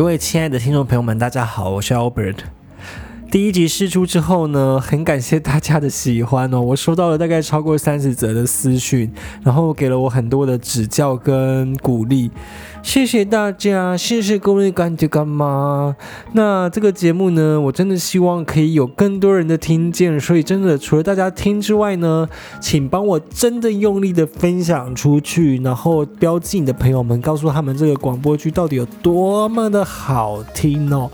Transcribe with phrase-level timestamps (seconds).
[0.00, 2.36] 各位亲爱的听众朋友们，大家好，我是 Albert。
[3.30, 9.08] 第一集试出之后呢，很感谢大家的喜欢哦， 我收到了大概超过三十则的私讯，
[9.44, 12.28] 然后给了我很多的指教跟鼓励，
[12.82, 15.94] 谢谢大家，谢谢各位干爹干妈。
[16.32, 22.28] 那这个节目呢，我真的希望可以有更多人的听见，所以真的除了大家听之外呢，
[22.60, 31.08] 请帮我真的用力的分享出去，然后标记你的朋友们，告诉他们这个广播剧到底有多么的好听哦。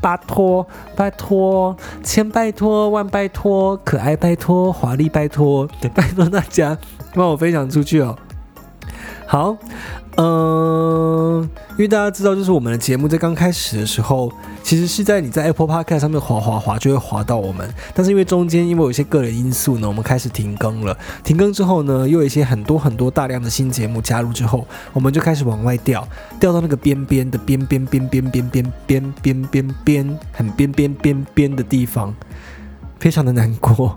[0.00, 6.76] 拜托，拜托，千拜托，万拜托，可爱拜托，华丽拜托，拜托大家
[7.14, 8.16] 帮我分享出去哦。
[9.30, 9.56] 好，
[10.16, 14.28] 嗯，因为大家知道，就是我们的节目在刚开始的时候，
[14.60, 20.98] 其实是在你在 Apple Podcast 上面滑滑滑就会滑到我们，但是因为中间因为有一些个人因素呢，我们开始停更了。
[21.22, 26.04] 停更之后呢，又有一些很多很多大量的新节目加入之后，我们就开始往外掉，
[26.40, 32.12] 掉到那个边边的边边边边边边边边边边很边边边边的地方，
[32.98, 33.96] 非常的难过。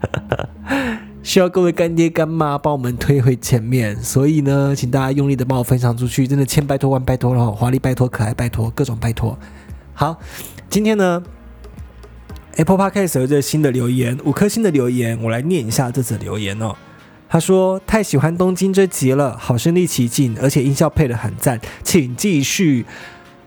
[1.26, 9.36] 需要各位干爹干妈帮我们推回前面，所以呢，请大家用力的帮我分享出去，真的千拜托万拜托了，华丽拜托，可爱拜托，各种拜托。
[9.92, 10.20] 好，
[10.70, 11.20] 今天呢
[12.54, 16.76] ，Apple Podcast 有这新的留言，五颗星的留言，我来念一下这则留言哦。
[17.28, 22.86] 他说太喜欢东京这集了，好身临其境，而且音效配的很赞，请继续。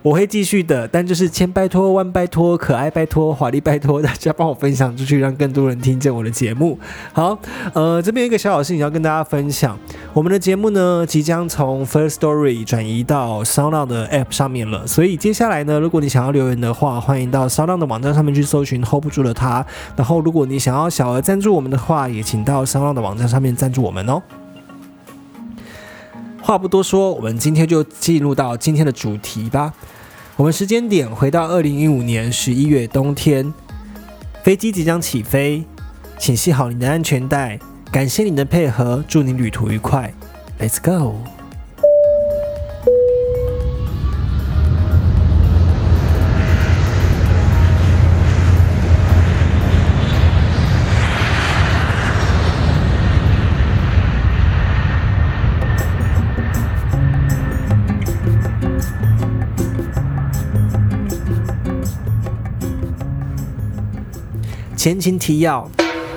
[0.02, 6.80] 我会继续的，但就是千拜托万拜托，可爱拜托，华丽拜托，大家帮我分享出去，让更多人听见我的节目。
[7.12, 7.38] 好，
[7.74, 9.78] 呃，这边一个小小事情要跟大家分享，
[10.14, 19.66] 我们的节目呢 即将从 First Story 转移到 SoundOn 的 App 上面了，所以接下来呢，如果你想要留言的话，欢迎到 SoundOn 的网站上面去搜寻 Hold 不住的他。
[19.98, 24.22] 然后，如果你想要小额赞助我们的话，也请到 SoundOn 的网站上面赞助我们哦。
[26.42, 29.72] 话不多说，我们今天就进入到今天的主题吧。
[30.40, 33.54] 我们时间点回到二零一五年十一月冬天，
[34.42, 35.66] 飞机即将起飞，
[36.18, 37.60] 请系好你的安全带。
[37.92, 40.14] 感谢你的配合，祝你旅途愉快。
[40.58, 41.39] Let's go。
[64.80, 65.70] 前情提要：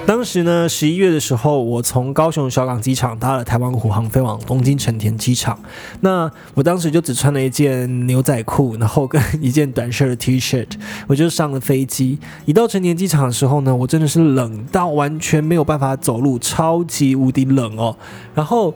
[0.06, 5.58] 当时呢，十一月的时候，我从高雄小港机场搭了台湾虎航飞往东京成田机场。
[5.98, 10.64] 那我当时就只穿了一件牛仔裤，然后跟一件短袖的 T 恤，
[11.08, 12.20] 我就上了飞机。
[12.44, 17.96] 一到成田机场的时候呢，我真的是冷到完全没有办法走路，超级无敌冷哦。
[18.32, 18.72] 然后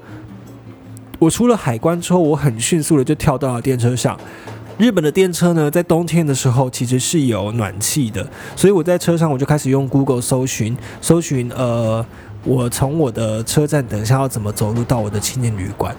[1.20, 4.18] 我出了海关之后，我很迅速的就跳到了电车上。
[4.78, 12.04] 日本的电车呢，在冬天的时候其实是有暖气的，所以我在车上我就开始用 Google 搜寻，搜寻呃，
[12.44, 15.96] 我从我的车站等一下要怎么走路到我的青年旅馆。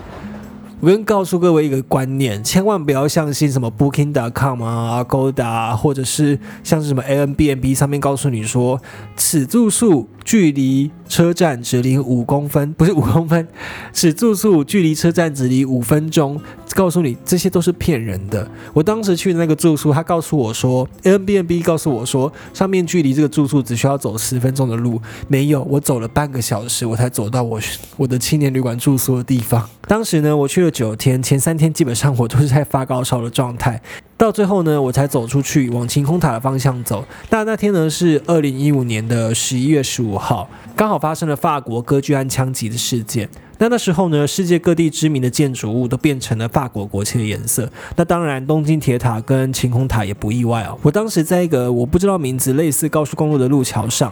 [0.79, 8.79] 我跟告诉各位一个观念，千万不要相信什么 Booking.com 啊、Agoda 或者是像是什么 Airbnb 上面告诉你说，
[9.15, 13.45] 此住宿距离车站只离五公分，不是五公分，
[13.91, 16.39] 此住宿距离车站只离五分钟，
[16.75, 18.49] 告诉你这些都是骗人的。
[18.73, 27.59] 我当时去的那个住宿，他告诉我说，Airbnb 告诉我说，上面距离这个住宿只需要走十分钟的路，没有，我走了半个小时，我才走到我
[27.97, 29.69] 我的青年旅馆住宿的地方。
[29.87, 30.71] 当时呢，我去了。
[30.77, 33.81] 九天前三天基本上我都是在发高烧的状态，
[34.17, 37.05] 到最后呢，我才走出去往晴空塔的方向走。
[37.29, 43.29] 那那天呢是二零一五年的十一月十五号，刚好发生了法国歌剧安枪击的事件。
[43.59, 47.71] 那那时候呢，世界各地知名的建筑物都变成了法国国旗的颜色。
[47.95, 50.75] 那当然，东京铁塔跟晴空塔也不意外哦。
[50.81, 54.11] 我当时在一个我不知道名字、类似高速公路的路桥上，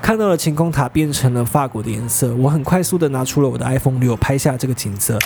[0.00, 2.32] 看到了晴空塔变成了法国的颜色。
[2.36, 5.18] 我很快速的拿出了我的 iPhone 六，拍下这个景色。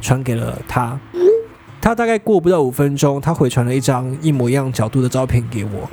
[0.00, 0.98] 传给了他，
[1.82, 5.88] 他大概过不到五分钟，他回传了一张一模一样角度的照片给我。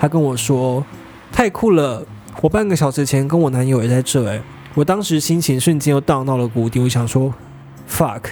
[0.00, 0.84] 他跟我说
[1.30, 2.04] ：“太酷了，
[2.40, 4.42] 我半个小时前跟我男友也在这。”哎，
[4.74, 6.80] 我当时心情瞬间又荡到了谷底。
[6.80, 7.32] 我想说
[7.88, 8.22] ：“fuck，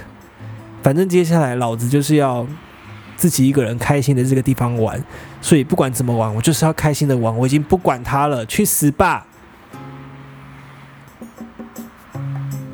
[0.83, 2.45] 反正接下来老子就是要
[3.17, 5.01] 自己一个人开心的这个地方玩，
[5.41, 7.39] 所以不管怎么玩，我就是要开心的玩。
[7.39, 9.25] 我已经不管他了，去死吧！”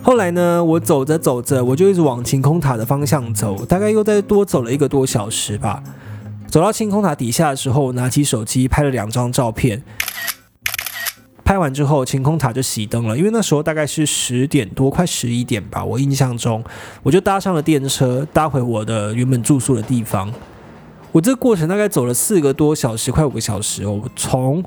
[0.04, 5.82] 后来呢，我走着走着，我就一直往晴空塔的方向走，大概又再多走了一个多小时吧。
[6.48, 9.82] 走到晴空塔底下的时候，拿起手机拍了两张照片。
[11.44, 15.84] 拍完之后，晴空塔就熄灯了，因为那时候大概是十点多，快十一点吧。
[15.84, 16.64] 我印象中，
[17.04, 20.32] 我就搭上了电车，搭回我的原本住宿的地方。
[21.12, 24.02] 我这过程大概走了四个多小时，快五个小时哦。
[24.16, 24.64] 从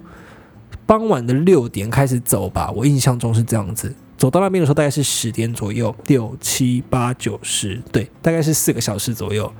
[0.85, 3.93] 傍晚的六点开始走吧，我印象中是这样子。
[4.17, 9.51] 走到那边的时候大概是十点左右，六七八九十，对，大概是四个小时左右。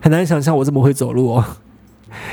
[0.00, 1.44] 很难想象我这么会走路哦。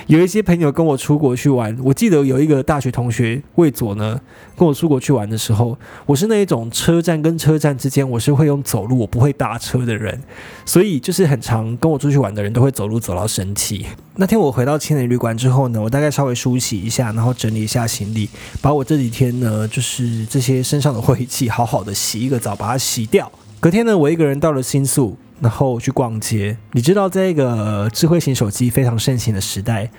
[0.07, 4.19] 有一些朋友跟我出国去玩，我记得有一个大学同学魏佐呢，
[4.55, 10.21] 跟我出国去玩的时候，我是那一种车站跟车站之间我是会用走路，我不会搭车的人，
[10.65, 13.85] 所以就是很常跟我出去玩的人都会走路走到生气。
[14.15, 18.29] 那天我回到青年旅馆之后呢，我大概稍微梳洗一下，然后整理一下行李，
[18.61, 23.31] 把我这几天呢就是这些身上的晦气好好的洗一个澡，把它洗掉。
[23.59, 25.17] 隔天呢，我一个人到了新宿。
[25.39, 29.91] 然后去逛街，你知道，在一个智慧型手机非常盛行的时代，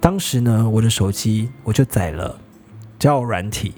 [0.00, 2.38] 当时呢，我的手机我就载了
[2.98, 3.74] 交友软体。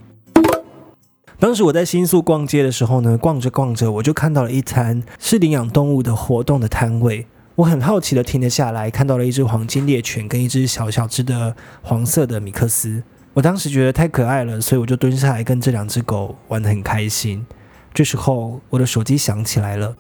[1.38, 7.26] 当时我在新宿逛街的时候呢，逛着逛着，我就看到了一摊是领养动物的活动的摊位，
[7.56, 13.02] 我很好奇的停了下来，看到了一只黄金猎犬跟一只小小只的黄色的米克斯，
[13.34, 17.46] 我当时觉得太可爱了，所以我就蹲下来跟这两只狗玩得很开心。
[17.92, 19.94] 这时候，我的手机响起来了。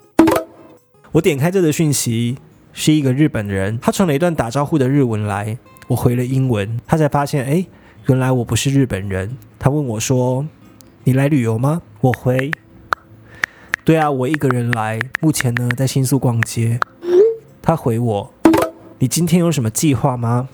[1.12, 2.36] 我点开这个讯息，
[2.72, 5.56] 是一个日本人，他传了一段打招呼的日文来，
[5.88, 7.64] 我回了英文，他才发现，哎，
[8.06, 9.38] 原来我不是日本人。
[9.58, 10.46] 他问我说
[11.04, 12.50] ：“你来旅游吗？”我回
[13.84, 16.78] ：“对啊，我一个人来，目前呢在新宿逛街。”
[17.62, 18.34] 他回我
[18.98, 20.48] ：“你今天有什么计划吗？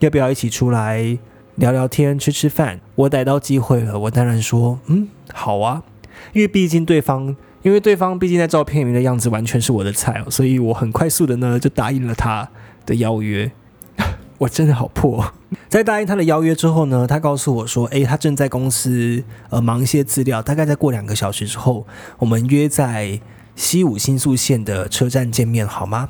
[0.00, 1.18] 要不要一起出来
[1.54, 5.84] 聊聊天、吃吃饭？”我逮到机会了，我当然说：“嗯，好啊，
[6.32, 12.48] 因为毕竟对方。”因为对方毕竟在照片里面的样子完全是我的菜哦，所以我很快速的呢就答应了他
[12.84, 13.50] 的邀约。
[14.38, 15.32] 我真的好破！
[15.68, 21.86] 在答应他的邀约之后呢，他告诉我说：“诶，他正在公司呃忙一些资料，大概再过两个小时之后，
[22.18, 23.20] 我们约在
[23.54, 26.08] 西武新宿线的车站见面，好吗？”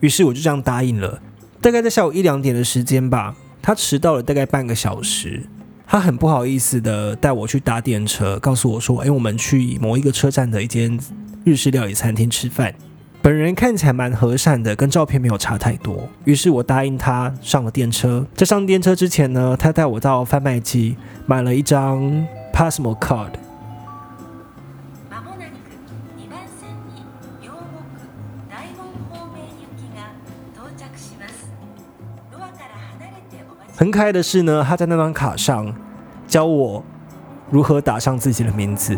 [0.00, 1.20] 于是我就这样答应了。
[1.60, 5.44] 大概在下午一两点的时间吧，他迟到了大概半个小时。
[5.92, 10.96] 他很不好意思的带我去搭电车，告诉我说：“哎，我们去某一个车站的一间
[11.42, 12.72] 日式料理餐厅吃饭。”
[13.20, 16.08] 本人看起来蛮和善的，跟照片没有差太多。
[16.24, 18.24] 于是我答应他上了电车。
[18.36, 20.94] 在上电车之前呢，他带我到贩卖机
[21.26, 22.00] 买了一张
[22.54, 23.32] Passmo card。
[33.80, 35.74] 很可爱的是呢，他在那张卡上
[36.28, 36.84] 教我
[37.48, 38.94] 如何打上自己的名字。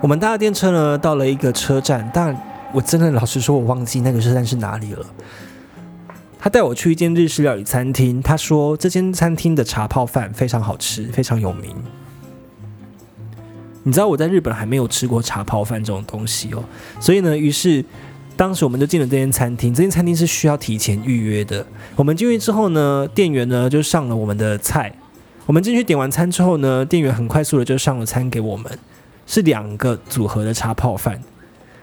[0.00, 2.40] 我们搭电车呢，到了一个车站，但
[2.72, 5.04] 我真的老实说，我忘记那个车站是哪里了。
[6.38, 11.74] 他带我去一间日式料理餐厅，他说这间餐厅的茶泡饭非常好吃，非常有名。
[13.82, 16.62] 你知道我在日本还没有吃过茶泡饭这种东西哦，
[17.00, 17.84] 所以呢，于是。
[18.36, 21.64] 当时我们就进了这间餐厅，这间餐厅是需要提前预约的。
[21.94, 24.92] 我们进去之后呢，店员呢就上了我们的菜。
[25.46, 28.78] 我们进去点完餐之后呢，店员很快速的就上了餐给我们，
[29.26, 31.22] 是两个组合的茶泡饭。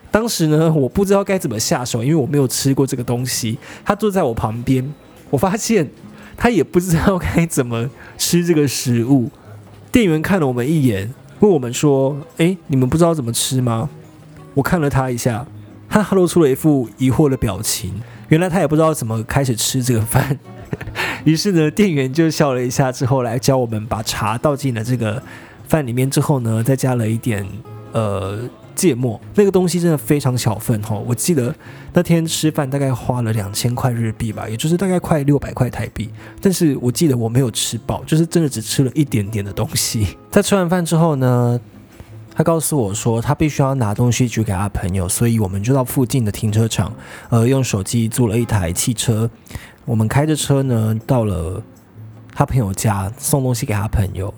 [0.09, 3.57] 当时呢，我不知道该怎么下手，因为我没有吃过这个东西。
[3.85, 4.93] 他坐在我旁边，
[5.29, 5.89] 我发现
[6.35, 9.29] 他也不知道该怎么吃这个食物。
[9.89, 13.89] 店员看了我们一眼，问我们说：“诶，你们不知道怎么吃吗？”
[14.55, 15.47] 我看了他一下。
[15.99, 17.93] 他露出了一副疑惑的表情，
[18.29, 20.39] 原来他也不知道怎么开始吃这个饭。
[21.25, 25.21] 于是呢，店员就笑了一下，之后来教我们把茶倒进了这个
[25.67, 27.45] 饭里面，之后呢，再加了一点
[27.91, 28.39] 呃
[28.73, 29.19] 芥末。
[29.35, 31.53] 那个东西真的非常小份哈，我记得
[31.93, 36.09] 那天吃饭大概花了两千块日币吧，也就是大概快六百块台币。
[36.39, 40.17] 但是我记得我没有吃饱，就是真的只吃了一点点的东西。
[40.31, 41.59] 在吃完饭之后呢？
[42.33, 46.91] 他告诉我说，他必须要拿东西去给他朋友，所以我们就到附近的停车场，
[47.29, 49.29] 呃，用手机租了一台汽车。
[49.85, 51.61] 我们开着车呢，到了
[52.33, 54.33] 他朋友家送东西给他朋友。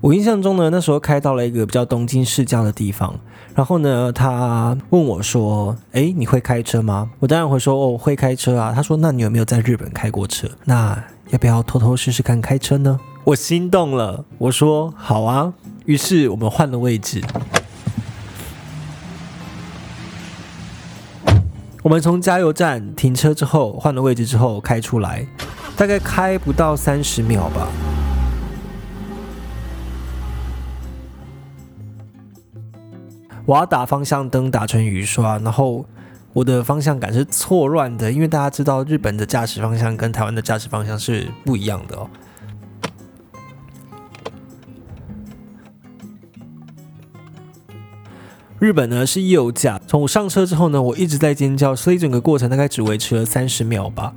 [0.00, 3.20] 我印象中呢，那时候开到了一个比较东京市郊的地方，
[3.54, 10.48] 然后呢，他问我说：“诶，你会开车吗？”我当然会说：“哦，会开车啊。”他说：“那你有没有在日本开过车？
[10.64, 15.52] 那要不要偷偷试试看开车呢？”我心动了，我说：“好啊。”
[15.86, 17.20] 于是我们换了位置，
[21.82, 25.26] 我们从加油站停车之后换了位置之后开出来，
[25.76, 27.66] 大概开不到三十秒吧。
[33.46, 35.84] 我要打方向灯打成雨刷，然后
[36.32, 42.08] 我的方向感是错乱的，因为大家知道日本的驾驶方向跟台湾的驾驶方向是不一样的哦。
[48.60, 54.12] 日本呢是右驾，从我上车之后呢，我一直在尖叫，所以整个过程大概只维持了三十秒吧。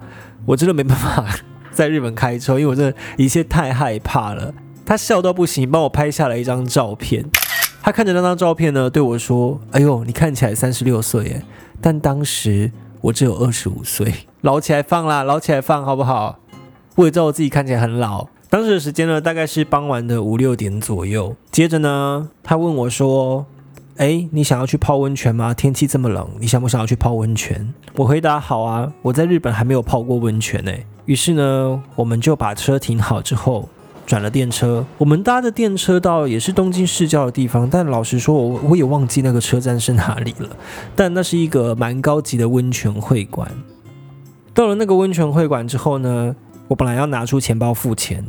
[0.46, 1.26] 我真的没办法
[1.72, 4.54] 在日本开车，因为我真的一切太害怕了。
[4.86, 7.26] 他笑到不行，帮我拍下了一张照片。
[7.82, 11.44] 他看着那张照片呢，对我说：“哎呦，你看起来三十六岁耶，
[11.80, 12.70] 但当时
[13.00, 14.14] 我只有二十五岁。
[14.42, 16.40] 老起来放啦，老起来放好不好？
[16.96, 18.28] 我也知道我自己看起来很老。
[18.50, 21.34] 当时的时间呢，大概是傍晚的五六点左右。
[21.50, 23.46] 接着呢，他问我说
[23.98, 25.54] ：‘哎，你想要去泡温泉吗？
[25.54, 30.72] 天气这么冷，你想不想要去泡温泉？’我回答：‘好啊，我在日本还没有泡过温泉呢。’
[31.06, 33.70] 于是呢，我们就把车停好之后。”
[34.06, 40.50] 转了电车，我们搭的电车到也是东京市郊的地方，但老实说，我我也忘记那个车站是哪里了。
[40.94, 43.50] 但那是一个蛮高级的温泉会馆。
[44.54, 46.36] 到了那个温泉会馆之后呢，
[46.68, 48.22] 我本来要拿出钱包付钱，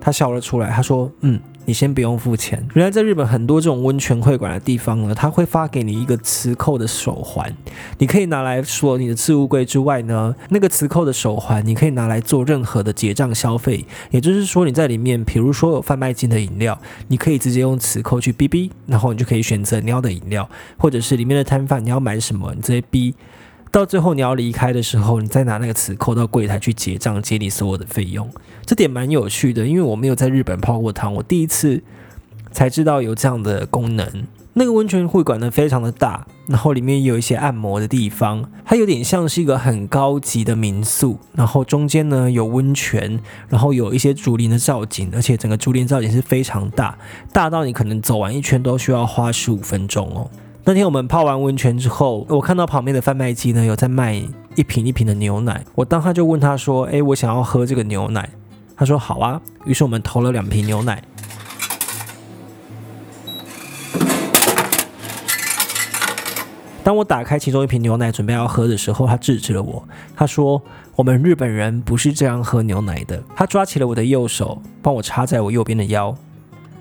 [0.00, 2.66] 他笑了出来，他说：“嗯。”你先不用付钱。
[2.74, 7.56] 原来在日本很多这种温泉会馆的地方呢，他会发给你一个磁扣的手环，
[7.98, 13.86] 你可以拿来说你的置物柜之外呢，那个磁扣的手环你可以拿来做任何的结账消费。
[14.10, 23.14] 也就是说你在里面，比如说有贩卖机的饮料，你可以直接用磁扣去哔哔，然后你就可以选择你要的饮料，或者是里面的摊贩你要买什么，你直接哔。
[23.70, 28.28] 到最后你要离开的时候，你再拿那个磁扣到柜台去结账，结你所有的费用。
[28.66, 31.82] 这点蛮有趣的，因为我没有在日本泡过汤，我第一次
[32.50, 34.26] 才知道有这样的功能。
[34.54, 41.20] 那个温泉会馆呢，非常的大，然后里面有一些按摩的地方，它有点像是一个很高级的民宿。
[41.34, 46.98] 然后中间呢有温泉，然后有一些竹林的造景，而且整个竹林造景是非常大，
[47.32, 50.28] 大到你可能走完一圈都需要花十五分钟哦。
[50.62, 54.22] 那天我们泡完温泉之后，我看到旁边的贩卖机呢有在卖
[54.56, 58.28] 一瓶一瓶的牛奶，我当他就问他说：“哎，我想要喝这个牛奶。”
[58.76, 61.02] 他说：“好啊。”于是我们投了两瓶牛奶。
[66.84, 69.82] 当我打开其中一瓶牛奶准备要喝的时候，他制止了我。
[70.14, 70.62] 他说
[70.94, 76.14] ：“我们日本人不是这样喝牛奶的。”他抓起了我的右手，帮我插在我右边的腰。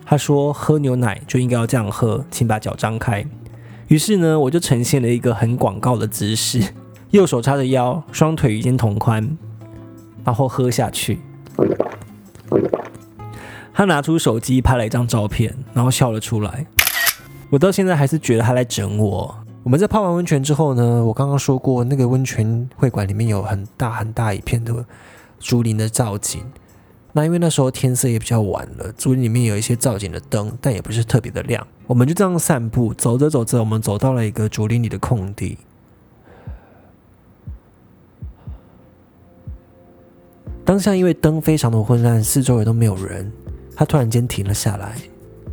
[0.05, 3.25] 他说：“喝牛奶就应该要这样喝，请把脚张开。”
[3.89, 6.62] 于是呢，我就呈现了一个很广告的姿势，
[7.10, 9.36] 右手叉着腰，双腿与肩同宽，
[10.24, 11.19] 然后喝下去。
[13.74, 16.67] 他拿出手机拍了一张照片，然后笑了出来。
[17.50, 19.36] 我到现在还是觉得他在整我。
[19.63, 24.86] 我们在泡完温泉之后呢，我刚刚说过，那个温泉会馆里面有很大很大一片的
[25.39, 26.43] 竹林的造景。
[27.13, 31.65] 那因为那时候天色也比较晚了，竹林里面有一些造景的灯，但也不是特别的亮。
[31.89, 35.58] 我们就这样散步，走着走着，我们走到了一个竹林里的空地。
[40.63, 43.31] 当下因为灯非常的昏暗，四周也都没有人，
[43.75, 44.98] 他突然间停了下来，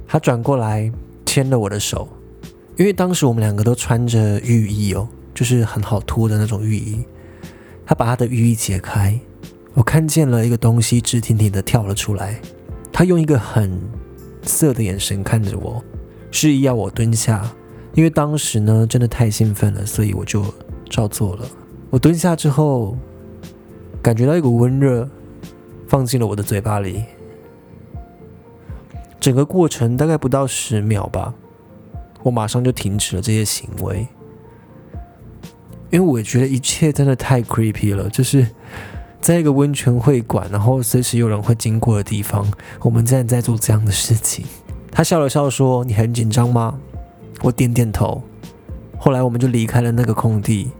[0.06, 0.92] 他转过来
[1.24, 2.06] 牵了我的手，
[2.76, 7.02] 因为当时我们两个都穿着浴衣哦，就是很好脱的那种浴衣。
[7.86, 9.18] 他把他的浴衣解开。
[9.72, 12.38] 我看见了一个东西，直挺挺的跳了出来。
[12.92, 13.80] 他用一个很
[14.42, 15.82] 色的眼神看着我，
[16.30, 17.50] 示意要我蹲下。
[17.94, 20.44] 因为当时呢，真的太兴奋了，所以我就
[20.90, 21.46] 照做了。
[21.88, 22.96] 我蹲下之后，
[24.02, 25.08] 感觉到一股温热
[25.88, 27.04] 放进了我的嘴巴里。
[29.18, 31.34] 整个过程大概不到十秒吧，
[32.22, 34.06] 我马上就停止了这些行为，
[35.90, 38.46] 因为我觉得一切真的太 creepy 了，就是。
[39.18, 42.46] 在一个温泉会馆，然后随时有人会经过的地方，
[42.82, 44.46] 我们竟然在做这样的事情。
[44.96, 46.80] 他笑了笑说：“你很紧张吗？”
[47.44, 48.22] 我点点头。
[48.96, 50.70] 后来我们就离开了那个空地，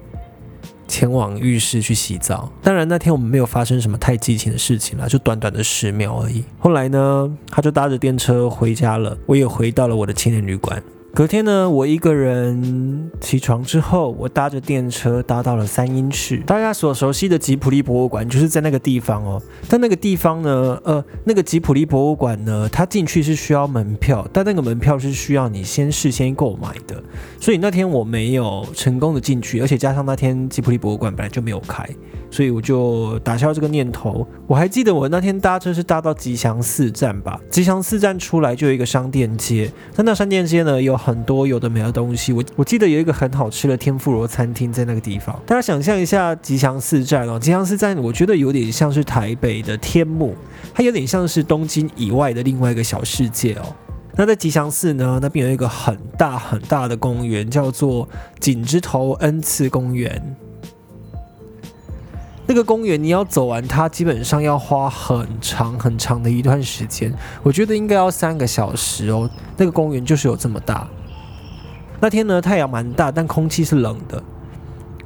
[0.89, 2.51] 前往浴室去洗澡。
[2.63, 6.43] 当然那天我们没有发生什么太激情的事情了，就短短的十秒而已。
[6.59, 10.83] 后来呢，他就搭着电车回家了，我也回到了我的青年旅馆。
[11.17, 16.37] 隔天呢，我一个人起床之后，我搭着电车搭到了三英市。
[16.41, 19.41] 大家所熟悉的吉普力博物馆就是在那个地方哦。
[19.67, 27.03] 但那个地方呢，呃，那个吉普力博物馆呢，它进去是需要门票，但那个门票是需要你先事先购买的。
[27.41, 31.89] 所以那天我没有成功的进去，而且加上那天吉普力博物馆本来就没有开，
[32.31, 34.29] 所以我就打消这个念头。
[34.47, 40.95] 我还记得我那天搭车是搭到吉祥寺站吧，吉祥寺站出来就有一个商店街，但那商店街呢有。
[41.07, 45.41] 很多有的没的东西，我我记得有一个很好吃的天妇罗餐厅在那个地方。
[45.47, 50.35] 大家想象一下吉祥寺站哦，吉祥寺站我觉得有点像是台北的天幕，
[50.75, 53.63] 它有点像是东京以外的另外一个小世界哦。
[54.17, 58.09] 那在吉祥寺呢，那边有一个很大很大的公园，叫做
[58.41, 60.21] 井之头恩赐公园。
[62.49, 67.13] 那个公园你要走完它，基本上要花很长很长的一段时间，
[67.45, 69.31] 我觉得应该要三个小时哦。
[69.57, 70.89] 那个公园就是有这么大。
[72.01, 74.23] 那天呢，太阳蛮大，但空气是冷的。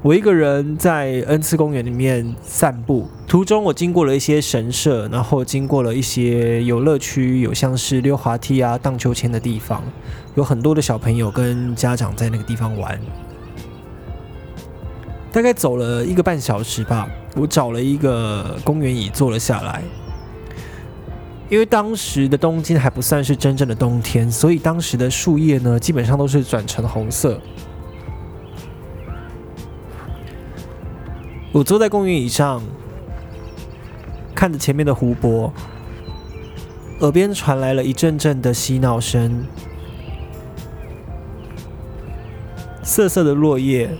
[0.02, 9.82] 我一个人在恩赐公园里面散步，途中我经过了一些神社，然后经过了一些游乐区，有像是溜滑梯啊、荡秋千的地方，
[10.36, 12.98] 有很多的小朋友跟家长在那个地方玩。
[15.30, 17.06] 大概走了一个半小时吧，
[17.36, 19.82] 我找了一个公园椅坐了下来。
[21.50, 27.40] 因为当时的东京还不算是真正的冬天，所以当时的树叶呢，基本上都是转成红色。
[31.52, 32.62] 我坐在公园椅上，
[34.32, 35.52] 看着前面的湖泊，
[37.00, 39.44] 耳边传来了一阵阵的嬉闹声，
[42.84, 43.90] 瑟瑟的落叶。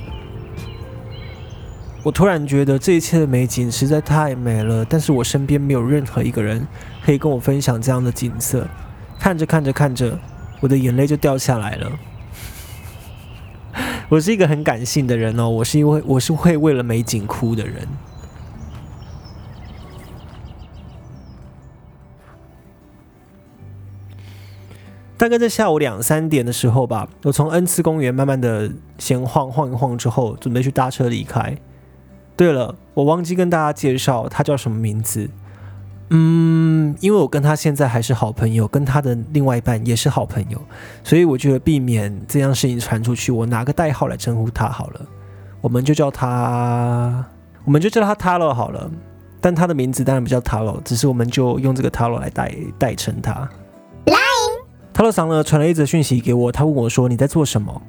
[2.04, 6.66] 我突然觉得这一切的美景实在太美了，但是我身边没有任何一个人
[7.11, 8.64] 可以跟我分享这样的景色。
[9.19, 10.17] 看着看着看着，
[10.61, 11.90] 我的眼泪就掉下来了。
[14.09, 17.88] 我是一个很感性的人哦，我是因为我是会为了美景哭的人。
[25.19, 31.59] 大概在下午两三点的时候吧，我从恩赐公园慢慢的闲晃晃一晃之后，准备去搭车离开。
[32.37, 35.29] 对了，我忘记跟大家介绍他叫什么名字。
[36.12, 40.61] 嗯，因为我跟他现在还是好朋友，跟他的另外一半也是好朋友，
[41.05, 45.00] 所以我觉得避免这样事情传出去，我拿个代号来称呼他好了，
[45.61, 47.25] 我们就叫他，
[47.64, 48.90] 我们就叫他 Taro 好了。
[49.40, 53.49] 但他的名字当然不叫 Taro，只是我们就用这个 Taro 来代代称他。
[54.93, 57.81] Taro 桑呢传了一则讯息给我，他问我说你在做什么？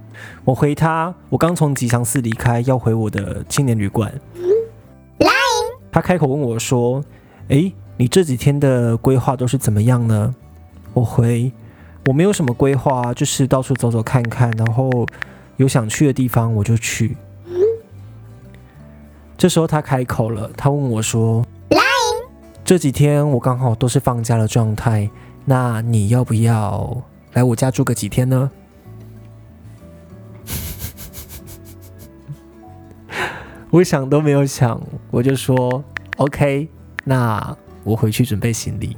[0.45, 4.13] 我回他，我刚从吉祥寺离开，要回我的青年旅馆。
[5.91, 7.03] 他开口问我说，
[7.47, 7.73] 诶。
[8.01, 10.33] 你这几天的规划都是怎么样呢？
[10.91, 11.51] 我回，
[12.07, 15.05] 我没有什么规划，就是到处走走看看，然后
[15.57, 17.15] 有想去的地方我就去。
[19.37, 21.45] 这时候他开口了，他问我说
[22.65, 25.07] ：“这几天我刚好都是放假的状态，
[25.45, 28.49] 那你要不要来我家住个几天呢？”
[33.69, 35.83] 我想都没有想，我就说
[36.17, 36.67] ：“OK，
[37.03, 38.95] 那。”我回去准备行李，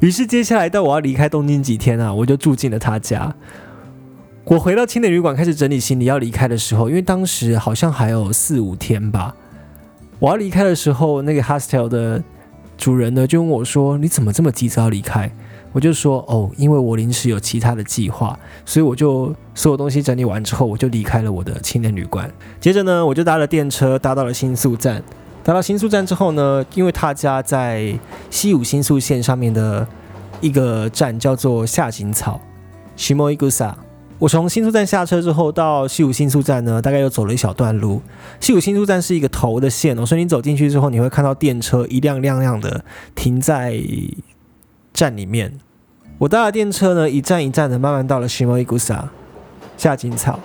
[0.00, 3.34] 于是接下来到我要离开东京几天啊，我就住进了他家。
[4.44, 9.34] 我回到青年旅馆开始整理行李要离开的时候，因为当时好像还有四五天吧。
[10.18, 12.22] 我要离开的时候，那个 hostel 的
[12.76, 15.30] 主人呢就问我说：“你怎么这么急着要离开？”
[15.72, 22.28] 我就说：“哦，因为我临时有其他的计划，所以我就所有东西整理完之后，我就离开了我的青年旅馆。
[22.58, 25.02] 接着呢，我就搭了电车，搭到了新宿站。”
[25.42, 27.98] 达到新宿站之后呢，因为他家在
[28.30, 29.86] 西武新宿线上面的
[30.40, 32.40] 一个站叫做下井草
[32.96, 33.74] （Shimoigusa）。
[34.18, 38.02] 我从新宿站下车之后到西武新宿站呢，大概又走了一小段路。
[38.38, 43.80] 西武新宿站是一个头的线哦，所以你走进去之后，你会看到电车一辆辆辆的停在
[44.92, 45.58] 站里面。
[46.18, 49.04] 我搭了电车呢，一站一站的慢慢到了 Shimoigusa
[49.78, 50.38] 下井草。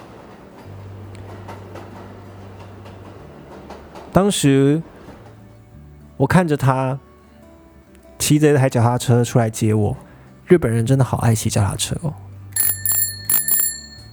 [4.16, 4.82] 当时
[6.16, 6.98] 我看着他
[8.18, 9.98] 骑着一台脚踏车出来接我，
[10.46, 12.14] 日本人真的好爱骑脚踏车哦。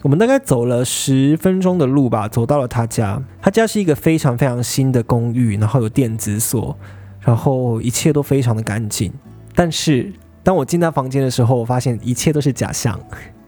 [0.03, 3.23] 我们大概走了十分钟的路吧，走到了他家。
[3.41, 6.77] 他家是一个非常非常新的公寓，然后有电子锁，
[7.21, 9.12] 然后一切都非常的干净。
[9.55, 10.12] 但是
[10.43, 12.99] 当我进他房间的时候，我发现一切都是假象。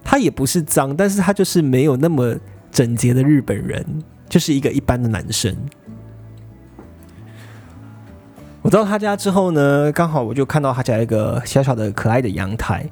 [0.05, 2.37] 他也不是脏，但是他就是没有那么
[2.71, 3.85] 整洁的日本人，
[4.29, 5.53] 就是一个一般的男生。
[8.65, 12.83] 我到他家之后呢，刚好我就看到他家一个小小的可爱的阳台。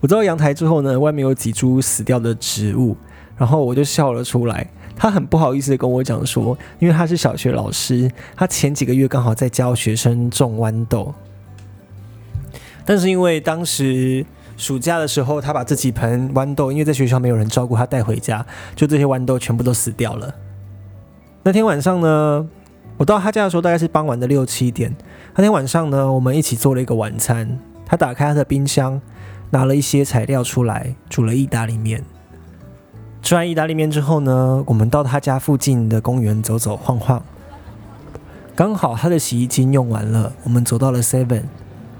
[0.00, 2.96] 我到阳台之后呢，外面有几株死掉的植物，
[3.36, 4.66] 然后我就笑了出来。
[4.96, 11.14] 他很不好意思的跟我讲说，因为他是小学老师，他前几个月刚好在教学生种豌豆，
[12.84, 20.34] 但是因为当时暑假的时候，他把这几盆豌豆，因为在学校没有人照顾，他带回家，就这些豌豆全部都死掉了。
[21.44, 22.48] 那天晚上呢，
[23.00, 24.94] 我到他家的时候大概是傍晚的六七点。
[25.34, 27.58] 那天晚上呢，我们一起做了一个晚餐。
[27.86, 29.00] 他打开他的冰箱，
[29.48, 32.04] 拿了一些材料出来，煮了意大利面。
[33.22, 37.22] 吃完意大利面之后呢，我们到他家附近的公园走走晃晃。
[38.54, 41.44] 刚好他的洗衣精用完了，我们走到了 Seven，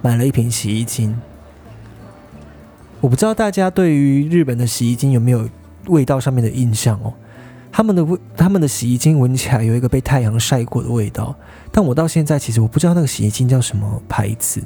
[0.02, 1.18] 买了一瓶洗衣精。
[3.00, 5.48] 我不知道大家对于日本的洗衣精有没有
[5.86, 7.14] 味道上面的印象哦。
[7.72, 11.34] 他们的味，他们的洗衣精闻起来有一个被太阳晒过的味道，
[11.70, 14.62] 但我到现在其实我不知道那个洗衣精叫什么牌子。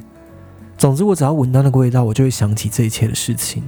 [0.77, 3.63] 总之，我只要闻到那个味道，我就会想起这一切的事情。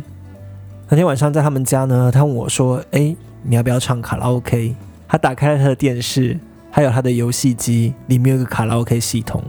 [0.90, 4.76] 那天晚上在他们家呢，他问我说：“哎，你要不要唱卡拉 OK？”
[5.08, 6.38] 他打开了他的电视，
[6.70, 9.44] 还有他的游戏机，里面有个卡拉 OK 系统。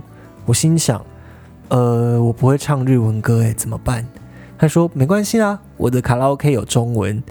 [0.45, 1.05] 我心想，
[1.69, 4.07] 呃，我不会唱日文歌，诶，怎么办？
[4.57, 7.23] 他说没关系啊，我的卡拉 OK 有中文。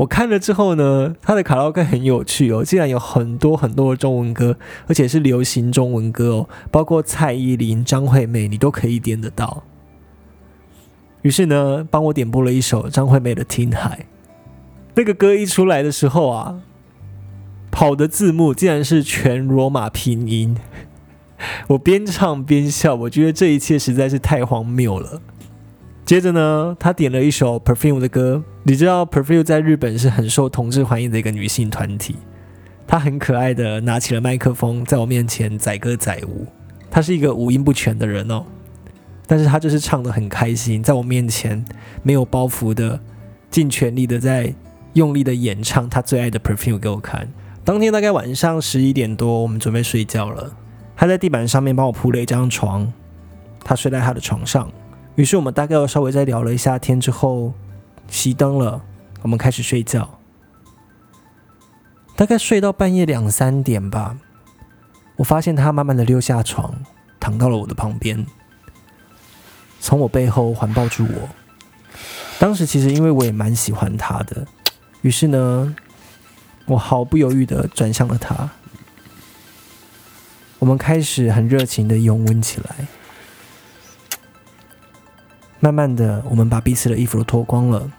[0.00, 9.62] 我看了之后呢，他的卡拉 OK 很有趣哦，竟然有很多很多的中文歌，而且是流行中文歌哦，包括蔡依林、张惠妹，你都可以点得到。
[11.20, 13.98] 于是呢，帮我点播了一首张惠妹的《听海》。
[14.94, 16.60] 那个歌一出来的时候啊，
[17.70, 20.56] 跑的字幕竟然是全罗马拼音。
[21.68, 25.20] 我边唱边笑，我觉得这一切实在是太荒谬了。
[26.10, 28.42] 接着呢，他点了一首 Perfume 的歌。
[28.64, 32.16] 你知道 Perfume 在日本是很受同志欢迎的一个女性团体。
[32.84, 36.48] 她很可爱的拿起了麦克风，在我面前载歌载舞。
[36.90, 38.44] 她是一个五音不全的人哦，
[39.28, 41.64] 但是她就是唱的很开心，在我面前
[42.02, 42.98] 没有包袱的，
[43.48, 44.52] 尽全力的在
[44.94, 47.28] 用力的演唱她最爱的 Perfume 给我看。
[47.64, 50.56] 当天大概晚上十一点多，我们准备睡觉了。
[50.96, 52.92] 她在地板上面帮我铺了一张床，
[53.62, 54.68] 她睡在她的床上。
[55.20, 57.52] 于是我们大概稍微再聊了一下天之后，
[58.10, 58.80] 熄灯了，
[59.20, 60.18] 我们开始睡觉。
[62.16, 64.16] 大概睡到半夜两三点吧，
[65.16, 66.74] 我发现他慢慢的溜下床，
[67.20, 68.24] 躺到了我的旁边，
[69.78, 71.28] 从我背后环抱住我。
[72.38, 74.46] 当时其实因为我也蛮喜欢他的，
[75.02, 75.76] 于是呢，
[76.64, 78.48] 我毫不犹豫的转向了他，
[80.60, 82.86] 我们开始很热情的拥吻起来。
[85.60, 87.90] 慢慢的，我们把彼此的衣服都脱光了。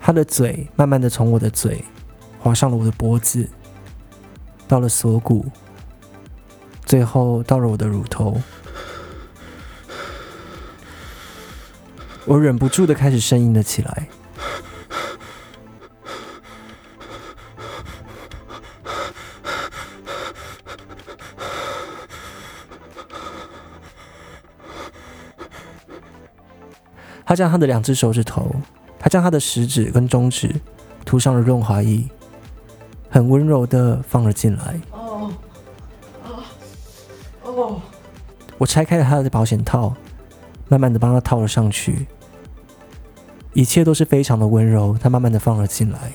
[0.00, 1.84] 他的嘴慢慢的从我的嘴
[2.38, 3.48] 划上了我的脖子，
[4.66, 5.46] 到了锁骨，
[6.84, 8.40] 最后到了我的乳头。
[12.24, 14.08] 我忍不住的开始呻吟了起来。
[27.30, 28.50] 他将他的两只手指头，
[28.98, 30.52] 他将他的食指跟中指
[31.04, 32.02] 涂上了润滑液，
[33.08, 34.80] 很温柔的放了进来。
[34.90, 35.30] 哦，
[37.44, 37.80] 哦，
[38.58, 39.94] 我拆开了他的保险套，
[40.66, 42.08] 慢慢的帮他套了上去，
[43.52, 44.98] 一切都是非常的温柔。
[45.00, 46.12] 他慢慢的放了进来，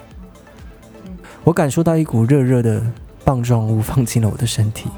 [1.45, 2.83] 我感受到一股热热的
[3.23, 4.89] 棒状物放进了我的身体。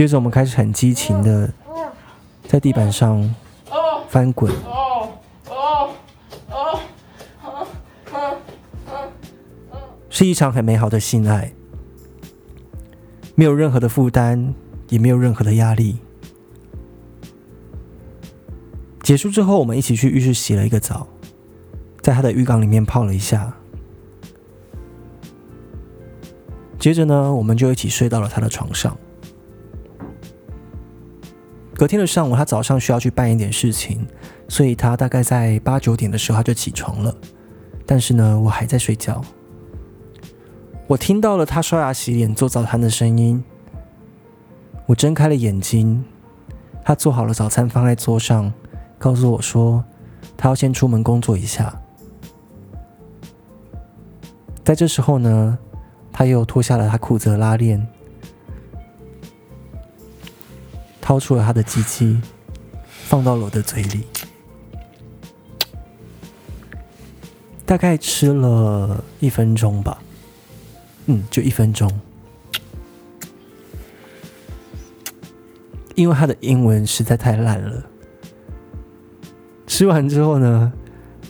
[0.00, 1.52] 接着，我们开始很激情的
[2.48, 3.34] 在地板上
[4.08, 4.50] 翻滚，
[10.08, 11.52] 是一场很美好的性爱，
[13.34, 14.54] 没有任何的负担，
[14.88, 15.98] 也没有任何的压力。
[19.02, 21.06] 结束之后，我们一起去浴室洗了一个澡，
[22.00, 23.54] 在他的浴缸里面泡了一下。
[26.78, 28.96] 接着呢，我们就一起睡到了他的床上。
[31.80, 34.06] 隔天的上午，他早上需要去办一点事情，
[34.48, 37.16] 所以他大概在八九点的时候他就起床了。
[37.86, 39.18] 但是呢，我还在睡觉。
[40.86, 43.42] 我听到了他刷牙、洗脸、做早餐的声音。
[44.84, 46.04] 我睁开了眼睛，
[46.84, 48.52] 他做好了早餐放在桌上，
[48.98, 49.82] 告诉我说
[50.36, 51.80] 他要先出门工作一下。
[54.62, 55.58] 在这时候呢，
[56.12, 57.88] 他又脱下了他裤子的拉链。
[61.10, 62.20] 掏出了他的机器，
[62.86, 64.04] 放到了我的嘴里，
[67.66, 70.00] 大概吃了一分钟吧，
[71.06, 71.90] 嗯，就一分钟。
[75.96, 77.82] 因为他的英文实在太烂了。
[79.66, 80.72] 吃完之后呢，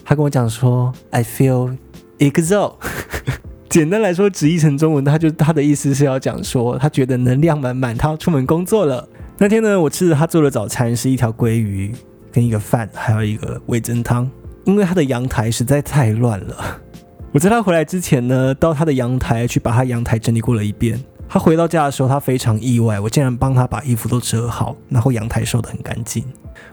[0.05, 1.75] 他跟我讲说：“I feel
[2.19, 2.75] exhaust。
[3.67, 9.09] ”简单来说，直译成中文，他就他的意思是要讲说，他觉得能量满满，他要出门工作了。
[9.41, 11.91] 那天呢，我吃的他做的早餐是一条鲑鱼
[12.31, 14.29] 跟一个饭，还有一个味增汤。
[14.65, 16.79] 因为他的阳台实在太乱了，
[17.33, 21.03] 我在他回来之前呢，到他的阳台去把他阳台整理过了一遍。
[21.27, 26.23] 他回到家的时候，他非常意外，我竟然帮他把衣服都折好，然后阳台收得很干净。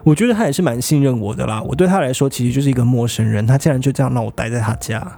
[0.03, 1.59] 我觉得他也是蛮信任我的啦。
[1.63, 5.17] 我对他来说其实就是一个陌生人，他竟然就这样让我待在他家。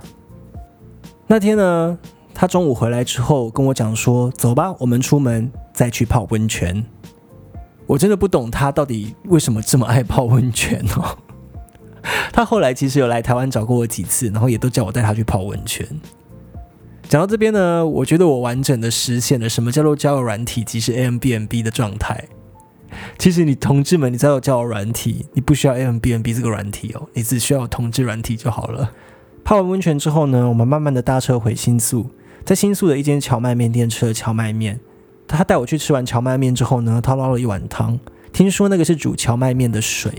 [1.27, 1.97] 那天呢，
[2.33, 6.81] 他中午回来之后跟我讲说：“走吧，我们出门再去泡温泉。”
[7.91, 11.17] 我真的不懂他到底为什么这么爱泡温泉哦。
[12.31, 15.85] 他后来其实有来台湾找过我几次，然后也都叫我带他去泡温泉。
[17.09, 22.29] 讲到这边呢，我觉得我完整的实现了什么叫做交友软体即是 a m b n b 的状态。
[23.17, 28.93] 其实你同志们，你只要有交友软体，你不需要 a m b n b 这个软体哦，你只需要同志软体就好了。
[29.43, 32.09] 泡完温泉之后呢，我们慢慢的搭车回新宿，
[32.45, 34.79] 在新宿的一间荞麦面店吃了荞麦面。
[35.37, 37.99] 他带我去吃完荞麦面之后呢，他捞了一碗汤，
[38.31, 40.11] 听说那个是煮荞麦面的水。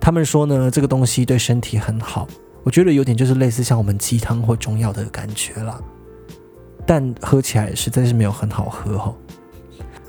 [0.00, 2.26] 他们说呢，这个东西对身体很好。
[2.62, 5.80] 我觉得有点就是类似像我们鸡汤或中药的感觉啦，
[6.84, 9.14] 但喝起来实在是没有很好喝哦。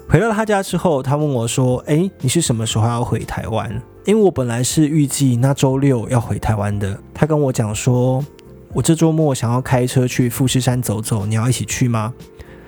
[0.09, 3.69] 回到他家之后，他问我说：“哎，你是什么时候要回台湾？”
[4.05, 6.97] 因为我本来是预计那周六要回台湾的。
[7.13, 8.25] 他跟我讲说
[8.73, 12.13] ：“我这周末想要开车去富士山走走，你要一起去吗？”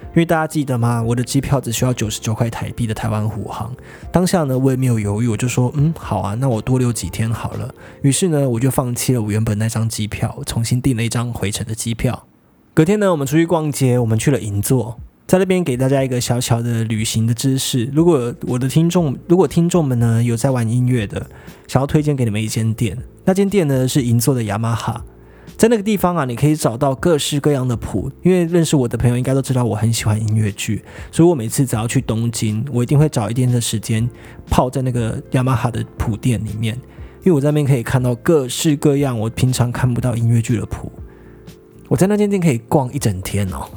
[0.09, 1.03] 因为大家记得吗？
[1.03, 3.71] 我的机票只需要九十九块台币的台湾虎航。
[4.11, 7.73] 当下呢，我也没有犹豫，我就说，嗯，好啊，那我多留几天好了。
[8.01, 12.25] 于是呢，我就放弃了我原本那张机票，重新订了一张回程的机票。
[12.73, 17.87] 隔天呢，我们出去逛街，我们去了银座，在那边给大家一个小小的旅行的知识。
[17.93, 21.27] 如果我的听众，如果听众们呢有在玩音乐的，
[21.67, 25.05] 想要推荐给你们一间店，那间店呢是银座的雅马哈。
[25.59, 28.09] 在那个地方啊，你可以找到各式各样的谱。
[28.23, 34.09] 因为认识我的朋友应该都知道我很喜欢音乐剧，所以我每次只要去东京，我一定会找一天的时间
[34.49, 36.75] 泡在那个雅马哈的谱店里面，
[37.23, 40.89] 因为我在那边可以看到各式各样我平常看不到音乐剧的谱。
[41.89, 43.67] 我在那间店可以逛一整天哦。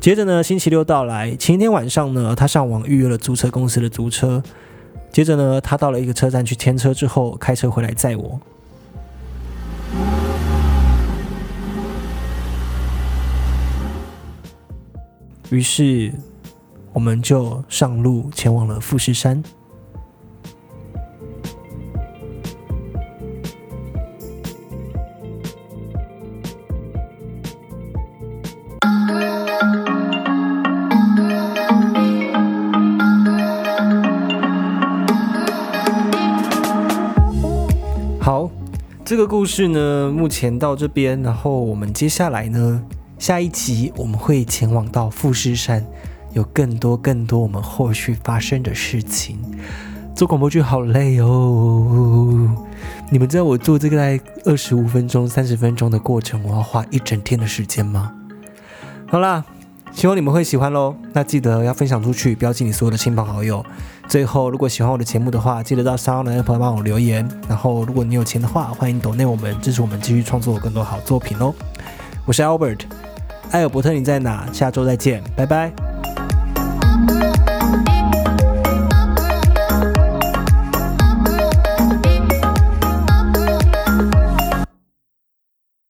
[0.00, 4.42] 接着呢，星期六到来，前一天晚上呢，他上网预约了租车公司的租车。
[5.12, 8.40] 接着呢，他到了一个车站去签车之后，开车回来载我。
[15.50, 16.12] 于是，
[16.92, 19.42] 我们就上路前往了富士山。
[38.20, 38.50] 好，
[39.04, 42.84] 这个故事呢，目前到这边，然后我们接下来呢？
[43.18, 45.84] 下一集我们会前往到富士山，
[46.32, 49.38] 有更多更多我们后续发生的事情。
[50.14, 52.48] 做广播剧好累哦！
[53.10, 58.12] 你们知道我做这个在二十五分钟、三十分钟的过程，我要花一整天的时间吗？
[59.06, 59.44] 好啦，
[59.92, 60.94] 希望你们会喜欢喽。
[61.12, 63.64] 那记得要分享出去，标记你所有的亲朋好友。
[64.08, 67.28] 最后，如果喜欢我的节目的话，记得到三二零 App 帮我留言。
[67.48, 71.54] 然后，如果你有钱的话，欢迎抖内我们，支持我们继续创作更多好作品哦。
[72.24, 73.05] 我是 Albert。
[73.50, 74.46] 艾尔伯特，你在哪？
[74.52, 75.72] 下周再见，拜拜。